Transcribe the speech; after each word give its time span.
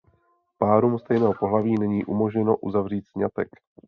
Párům 0.59 0.99
stejného 0.99 1.33
pohlaví 1.39 1.79
není 1.79 2.05
umožněno 2.05 2.57
uzavřít 2.57 3.07
sňatek. 3.07 3.49